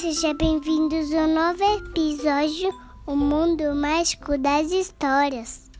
[0.00, 2.74] Sejam bem-vindos ao novo episódio
[3.06, 5.70] O Mundo Mágico das Histórias.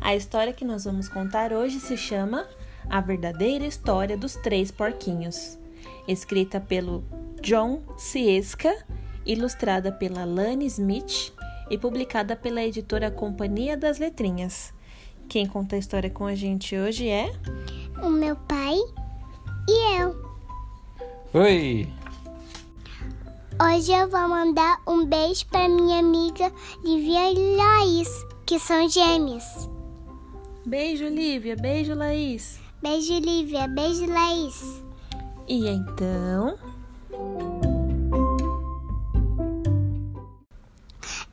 [0.00, 2.48] A história que nós vamos contar hoje se chama
[2.88, 5.58] A Verdadeira História dos Três Porquinhos,
[6.08, 7.04] escrita pelo
[7.42, 8.74] John Ciesca,
[9.26, 11.30] ilustrada pela Lani Smith
[11.68, 14.72] e publicada pela editora Companhia das Letrinhas.
[15.28, 17.30] Quem conta a história com a gente hoje é
[18.02, 18.78] O meu pai
[19.68, 20.30] e eu.
[21.34, 21.99] Oi!
[23.62, 26.50] Hoje eu vou mandar um beijo para minha amiga
[26.82, 28.08] Lívia e Laís,
[28.46, 29.68] que são gêmeas.
[30.64, 31.56] Beijo, Lívia.
[31.56, 32.58] Beijo, Laís.
[32.80, 33.68] Beijo, Lívia.
[33.68, 34.82] Beijo, Laís.
[35.46, 36.58] E então,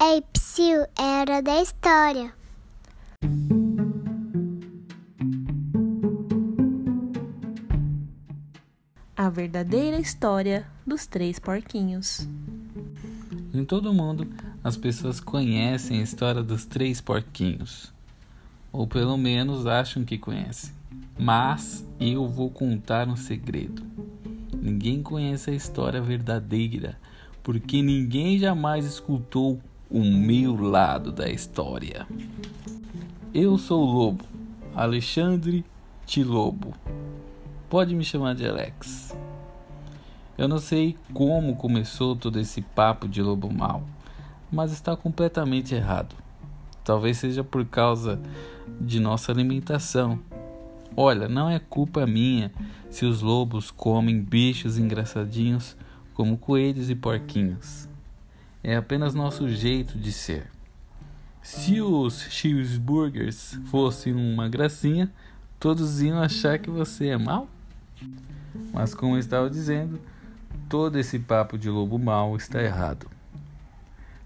[0.00, 2.32] Ei, Psyu, é hora da história.
[9.16, 12.28] A verdadeira história dos três porquinhos.
[13.52, 14.26] Em todo mundo,
[14.62, 17.92] as pessoas conhecem a história dos três porquinhos.
[18.72, 20.72] Ou pelo menos acham que conhecem.
[21.16, 23.84] Mas eu vou contar um segredo.
[24.52, 26.98] Ninguém conhece a história verdadeira,
[27.40, 32.04] porque ninguém jamais escutou o meu lado da história.
[33.32, 34.24] Eu sou o Lobo,
[34.74, 35.64] Alexandre
[36.04, 36.74] Tilobo.
[37.68, 39.16] Pode me chamar de Alex.
[40.36, 43.82] Eu não sei como começou todo esse papo de lobo mau,
[44.50, 46.14] mas está completamente errado.
[46.84, 48.20] Talvez seja por causa
[48.80, 50.20] de nossa alimentação.
[50.96, 52.52] Olha, não é culpa minha
[52.90, 55.76] se os lobos comem bichos engraçadinhos
[56.12, 57.88] como coelhos e porquinhos.
[58.62, 60.50] É apenas nosso jeito de ser.
[61.42, 65.12] Se os cheeseburgers fossem uma gracinha,
[65.58, 67.48] todos iam achar que você é mau?
[68.72, 70.00] Mas como eu estava dizendo,
[70.68, 73.08] todo esse papo de lobo mau está errado.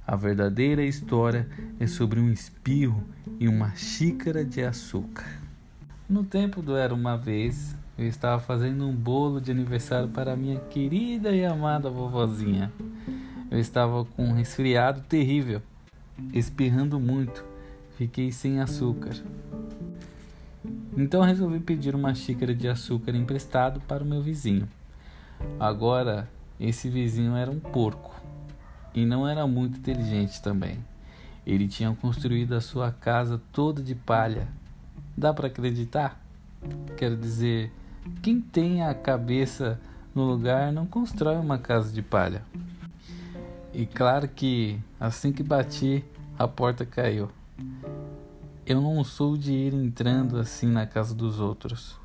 [0.06, 1.46] A verdadeira história
[1.78, 3.04] é sobre um espirro
[3.38, 5.26] e uma xícara de açúcar.
[6.08, 10.58] No tempo do Era uma Vez, eu estava fazendo um bolo de aniversário para minha
[10.60, 12.72] querida e amada vovozinha.
[13.50, 15.60] Eu estava com um resfriado terrível,
[16.32, 17.44] espirrando muito,
[17.98, 19.14] fiquei sem açúcar.
[20.98, 24.68] Então resolvi pedir uma xícara de açúcar emprestado para o meu vizinho.
[25.60, 26.28] Agora,
[26.58, 28.12] esse vizinho era um porco
[28.92, 30.84] e não era muito inteligente também.
[31.46, 34.48] Ele tinha construído a sua casa toda de palha.
[35.16, 36.20] Dá para acreditar?
[36.96, 37.72] Quero dizer,
[38.20, 39.80] quem tem a cabeça
[40.12, 42.42] no lugar não constrói uma casa de palha.
[43.72, 46.04] E claro que assim que bati,
[46.36, 47.30] a porta caiu.
[48.68, 51.98] Eu não sou de ir entrando assim na casa dos outros.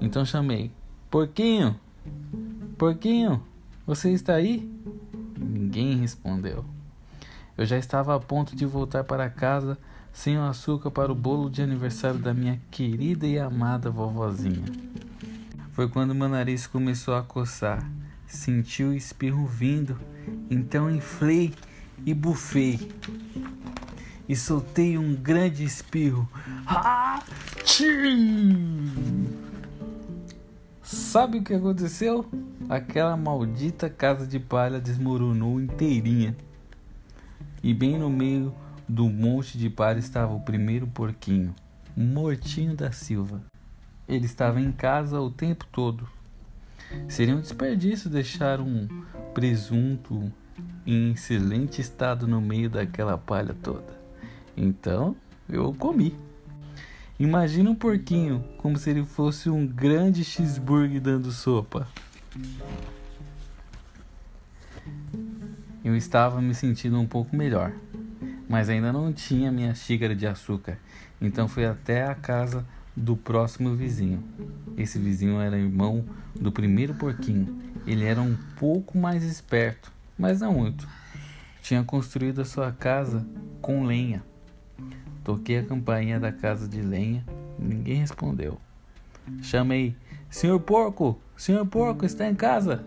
[0.00, 0.72] Então chamei:
[1.10, 1.78] Porquinho!
[2.78, 3.42] Porquinho,
[3.86, 4.66] você está aí?
[5.38, 6.64] Ninguém respondeu.
[7.54, 9.76] Eu já estava a ponto de voltar para casa
[10.10, 14.64] sem o açúcar para o bolo de aniversário da minha querida e amada vovozinha.
[15.72, 17.86] Foi quando meu nariz começou a coçar.
[18.26, 20.00] Senti o espirro vindo,
[20.50, 21.52] então inflei
[22.06, 22.90] e bufei
[24.28, 26.28] e soltei um grande espirro.
[30.82, 32.26] Sabe o que aconteceu?
[32.68, 36.36] Aquela maldita casa de palha desmoronou inteirinha.
[37.62, 38.54] E bem no meio
[38.88, 41.54] do monte de palha estava o primeiro porquinho,
[41.96, 43.42] Mortinho da Silva.
[44.08, 46.08] Ele estava em casa o tempo todo.
[47.08, 48.86] Seria um desperdício deixar um
[49.34, 50.32] presunto
[50.86, 54.05] em excelente estado no meio daquela palha toda.
[54.56, 55.14] Então
[55.48, 56.16] eu comi.
[57.18, 61.88] Imagina um porquinho como se ele fosse um grande cheeseburger dando sopa.
[65.84, 67.72] Eu estava me sentindo um pouco melhor,
[68.48, 70.78] mas ainda não tinha minha xícara de açúcar,
[71.20, 72.66] então fui até a casa
[72.96, 74.22] do próximo vizinho.
[74.76, 76.04] Esse vizinho era irmão
[76.34, 77.62] do primeiro porquinho.
[77.86, 80.88] Ele era um pouco mais esperto, mas não muito.
[81.62, 83.26] Tinha construído a sua casa
[83.60, 84.24] com lenha.
[85.26, 87.24] Toquei a campainha da casa de lenha,
[87.58, 88.60] ninguém respondeu.
[89.42, 89.96] Chamei:
[90.30, 92.84] Senhor Porco, Senhor Porco, está em casa?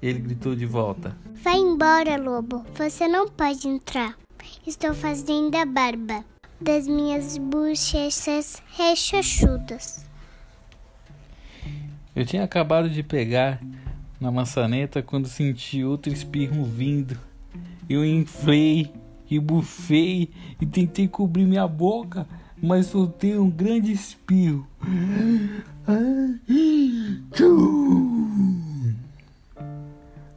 [0.00, 2.64] Ele gritou de volta: Vai embora, lobo.
[2.76, 4.16] Você não pode entrar.
[4.64, 6.24] Estou fazendo a barba
[6.60, 10.08] das minhas bochechas rechachudas.
[12.14, 13.60] Eu tinha acabado de pegar
[14.20, 17.18] na maçaneta quando senti outro espirro vindo.
[17.90, 18.88] Eu inflei
[19.30, 20.30] e bufei
[20.60, 22.26] e tentei cobrir minha boca,
[22.62, 24.66] mas soltei um grande espirro.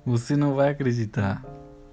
[0.05, 1.43] Você não vai acreditar,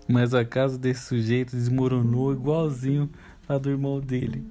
[0.08, 3.10] mas a casa desse sujeito desmoronou igualzinho
[3.48, 4.44] a do irmão dele.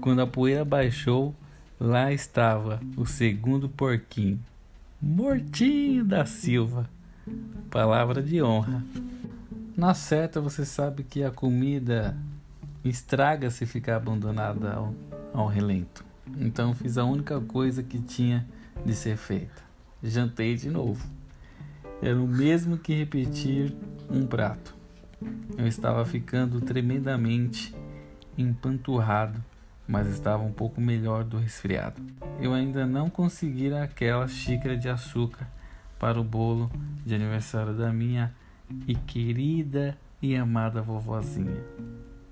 [0.00, 1.34] Quando a poeira baixou,
[1.80, 4.38] lá estava o segundo porquinho,
[5.00, 6.88] mortinho da Silva.
[7.70, 8.84] Palavra de honra.
[9.76, 12.16] Na certa, você sabe que a comida
[12.84, 14.94] estraga se ficar abandonada ao,
[15.32, 16.04] ao relento.
[16.38, 18.46] Então fiz a única coisa que tinha
[18.86, 19.62] de ser feita.
[20.00, 21.04] Jantei de novo.
[22.00, 23.74] Era o mesmo que repetir
[24.08, 24.76] um prato.
[25.58, 27.74] Eu estava ficando tremendamente
[28.38, 29.42] empanturrado,
[29.88, 32.00] mas estava um pouco melhor do resfriado.
[32.40, 35.48] Eu ainda não conseguira aquela xícara de açúcar
[35.98, 36.70] para o bolo
[37.04, 38.32] de aniversário da minha
[38.86, 41.62] e querida e amada vovozinha.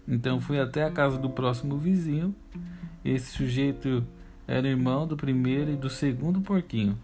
[0.07, 2.35] Então fui até a casa do próximo vizinho.
[3.05, 4.05] Esse sujeito
[4.47, 6.99] era irmão do primeiro e do segundo porquinho.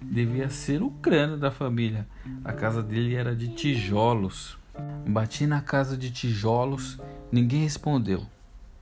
[0.00, 2.06] Devia ser o crânio da família.
[2.44, 4.58] A casa dele era de tijolos.
[5.06, 6.98] Bati na casa de tijolos,
[7.30, 8.26] ninguém respondeu.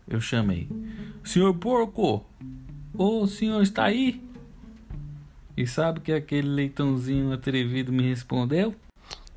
[0.08, 0.68] Eu chamei:
[1.22, 2.24] Senhor porco,
[2.94, 4.22] o senhor está aí?
[5.56, 8.74] E sabe que aquele leitãozinho atrevido me respondeu?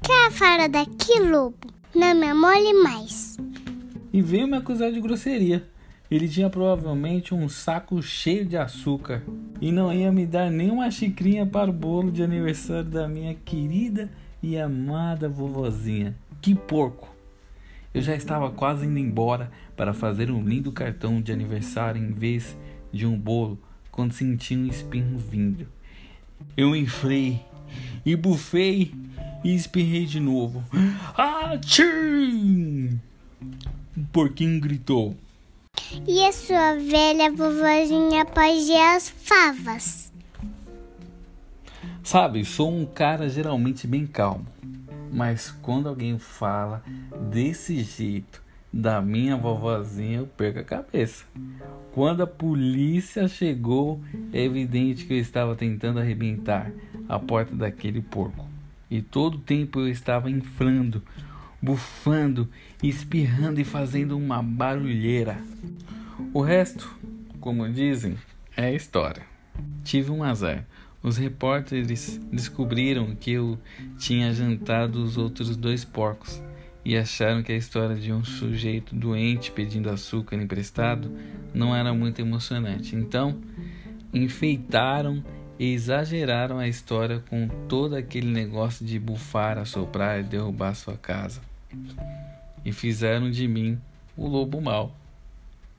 [0.05, 1.57] Quer fora daqui, lobo?
[1.95, 3.37] Não me amole mais.
[4.13, 5.67] E veio me acusar de grosseria.
[6.11, 9.23] Ele tinha provavelmente um saco cheio de açúcar
[9.59, 14.11] e não ia me dar nenhuma xicrinha para o bolo de aniversário da minha querida
[14.43, 16.15] e amada vovozinha.
[16.39, 17.09] Que porco!
[17.91, 22.55] Eu já estava quase indo embora para fazer um lindo cartão de aniversário em vez
[22.93, 23.57] de um bolo
[23.89, 25.67] quando senti um espirro vindo.
[26.55, 27.41] Eu inflei
[28.05, 28.93] e bufei
[29.45, 30.63] e espirrei de novo.
[31.15, 32.99] Ah, tchim!
[33.95, 35.15] O porquinho gritou.
[36.07, 40.11] E a sua velha vovozinha pode as favas?
[42.03, 44.47] Sabe, sou um cara geralmente bem calmo.
[45.13, 46.83] Mas quando alguém fala
[47.29, 48.41] desse jeito
[48.73, 51.23] da minha vovozinha, eu perco a cabeça.
[51.93, 54.01] Quando a polícia chegou,
[54.33, 56.71] é evidente que eu estava tentando arrebentar
[57.07, 58.54] a porta daquele porco.
[58.89, 61.01] E todo o tempo eu estava inflando,
[61.61, 62.49] bufando,
[62.83, 65.37] espirrando e fazendo uma barulheira.
[66.33, 66.95] O resto,
[67.39, 68.17] como dizem,
[68.55, 69.23] é história.
[69.83, 70.65] Tive um azar.
[71.01, 73.59] Os repórteres descobriram que eu
[73.97, 76.41] tinha jantado os outros dois porcos
[76.83, 81.11] e acharam que a história de um sujeito doente pedindo açúcar emprestado
[81.53, 82.95] não era muito emocionante.
[82.95, 83.39] Então,
[84.13, 85.23] enfeitaram
[85.57, 91.41] e exageraram a história com todo aquele negócio de bufar, assoprar e derrubar sua casa.
[92.63, 93.79] E fizeram de mim
[94.17, 94.95] o lobo mau.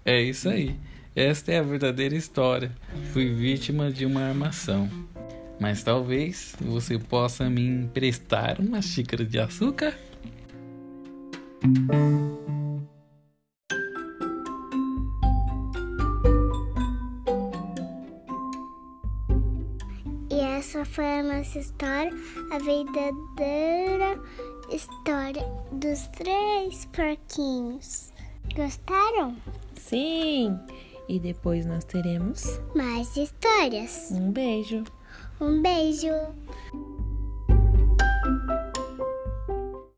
[0.04, 0.76] É isso aí.
[1.14, 2.70] Esta é a verdadeira história.
[3.12, 4.88] Fui vítima de uma armação.
[5.58, 9.94] Mas talvez você possa me emprestar uma xícara de açúcar?
[20.86, 22.12] Foi a nossa história,
[22.52, 24.20] a verdadeira
[24.70, 25.42] história
[25.72, 28.12] dos três porquinhos.
[28.54, 29.36] Gostaram?
[29.76, 30.58] Sim!
[31.08, 34.10] E depois nós teremos Mais histórias.
[34.12, 34.82] um beijo.
[35.40, 36.08] Um beijo.